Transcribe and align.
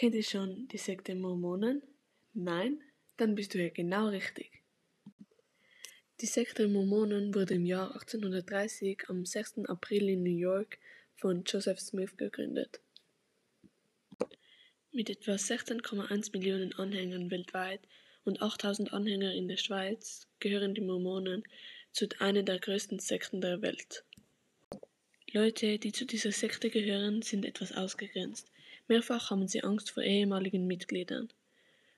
Kennt 0.00 0.14
ihr 0.14 0.22
schon 0.22 0.66
die 0.68 0.78
Sekte 0.78 1.14
Mormonen? 1.14 1.82
Nein? 2.32 2.80
Dann 3.18 3.34
bist 3.34 3.52
du 3.52 3.58
hier 3.58 3.68
genau 3.68 4.08
richtig. 4.08 4.50
Die 6.22 6.26
Sekte 6.26 6.68
Mormonen 6.68 7.34
wurde 7.34 7.56
im 7.56 7.66
Jahr 7.66 7.92
1830 7.92 9.10
am 9.10 9.26
6. 9.26 9.66
April 9.66 10.08
in 10.08 10.22
New 10.22 10.38
York 10.38 10.78
von 11.16 11.44
Joseph 11.44 11.80
Smith 11.80 12.16
gegründet. 12.16 12.80
Mit 14.90 15.10
etwa 15.10 15.32
16,1 15.32 16.32
Millionen 16.32 16.72
Anhängern 16.72 17.30
weltweit 17.30 17.82
und 18.24 18.40
8000 18.40 18.94
Anhängern 18.94 19.32
in 19.32 19.48
der 19.48 19.58
Schweiz 19.58 20.26
gehören 20.38 20.74
die 20.74 20.80
Mormonen 20.80 21.44
zu 21.92 22.08
einer 22.20 22.42
der 22.42 22.58
größten 22.58 23.00
Sekten 23.00 23.42
der 23.42 23.60
Welt. 23.60 24.02
Leute, 25.32 25.78
die 25.78 25.92
zu 25.92 26.04
dieser 26.04 26.32
Sekte 26.32 26.70
gehören, 26.70 27.22
sind 27.22 27.44
etwas 27.44 27.70
ausgegrenzt. 27.70 28.50
Mehrfach 28.88 29.30
haben 29.30 29.46
sie 29.46 29.62
Angst 29.62 29.92
vor 29.92 30.02
ehemaligen 30.02 30.66
Mitgliedern. 30.66 31.28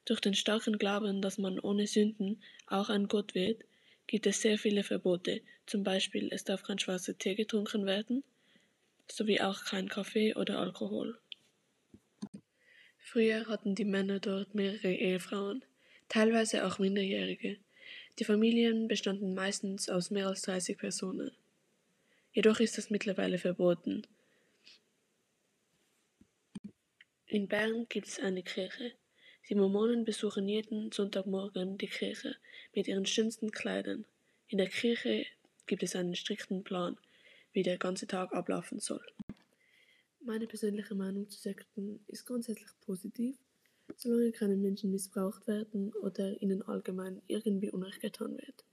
Durch 0.05 0.21
den 0.21 0.35
starken 0.35 0.77
Glauben, 0.77 1.23
dass 1.23 1.39
man 1.39 1.59
ohne 1.59 1.87
Sünden 1.87 2.43
auch 2.67 2.91
ein 2.91 3.09
Gott 3.09 3.35
wird, 3.35 3.65
gibt 4.07 4.27
es 4.27 4.43
sehr 4.43 4.59
viele 4.59 4.85
Verbote, 4.85 5.41
zum 5.65 5.83
Beispiel 5.83 6.29
es 6.31 6.45
darf 6.45 6.63
kein 6.63 6.79
schwarzer 6.79 7.17
Tee 7.17 7.35
getrunken 7.35 7.87
werden, 7.87 8.23
sowie 9.11 9.41
auch 9.41 9.65
kein 9.65 9.89
Kaffee 9.89 10.35
oder 10.35 10.59
Alkohol. 10.59 11.19
Früher 12.99 13.47
hatten 13.47 13.75
die 13.75 13.87
Männer 13.87 14.21
dort 14.21 14.55
mehrere 14.55 14.93
Ehefrauen, 14.93 15.65
teilweise 16.11 16.67
auch 16.67 16.79
Minderjährige. 16.79 17.57
Die 18.19 18.25
Familien 18.25 18.89
bestanden 18.89 19.33
meistens 19.33 19.89
aus 19.89 20.11
mehr 20.11 20.29
als 20.29 20.43
30 20.43 20.77
Personen. 20.77 21.31
Jedoch 22.33 22.61
ist 22.61 22.79
das 22.79 22.89
mittlerweile 22.89 23.37
verboten. 23.37 24.07
In 27.27 27.47
Bern 27.47 27.87
gibt 27.91 28.09
es 28.09 28.19
eine 28.19 28.43
Kirche. 28.43 28.93
Die 29.49 29.55
Mormonen 29.55 30.05
besuchen 30.05 30.49
jeden 30.49 30.93
Sonntagmorgen 30.93 31.77
die 31.77 31.89
Kirche 31.89 32.37
mit 32.75 32.89
ihren 32.89 33.05
schönsten 33.05 33.51
Kleidern. 33.51 34.07
In 34.49 34.59
der 34.59 34.69
Kirche 34.69 35.27
gibt 35.67 35.83
es 35.83 35.95
einen 35.95 36.15
strikten 36.15 36.65
Plan, 36.65 36.99
wie 37.53 37.63
der 37.63 37.77
ganze 37.77 38.07
Tag 38.07 38.33
ablaufen 38.33 38.81
soll. 38.81 39.05
Meine 40.21 40.47
persönliche 40.47 40.95
Meinung 40.95 41.29
zu 41.29 41.39
Sekten 41.39 42.03
ist 42.07 42.25
grundsätzlich 42.25 42.71
positiv, 42.81 43.37
solange 43.97 44.33
keine 44.33 44.57
Menschen 44.57 44.91
missbraucht 44.91 45.47
werden 45.47 45.93
oder 45.95 46.41
ihnen 46.41 46.63
allgemein 46.63 47.21
irgendwie 47.27 47.71
Unrecht 47.71 48.01
getan 48.01 48.39
wird. 48.39 48.65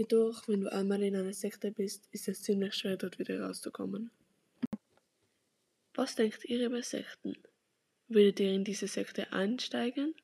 Jedoch, 0.00 0.48
wenn 0.48 0.62
du 0.62 0.72
einmal 0.72 1.02
in 1.02 1.14
einer 1.14 1.34
Sekte 1.34 1.72
bist, 1.72 2.08
ist 2.10 2.26
es 2.26 2.40
ziemlich 2.40 2.74
schwer, 2.74 2.96
dort 2.96 3.18
wieder 3.18 3.42
rauszukommen. 3.42 4.10
Was 5.92 6.14
denkt 6.14 6.46
ihr 6.46 6.64
über 6.64 6.82
Sekten? 6.82 7.36
Würdet 8.08 8.40
ihr 8.40 8.50
in 8.50 8.64
diese 8.64 8.88
Sekte 8.88 9.30
einsteigen 9.30 10.14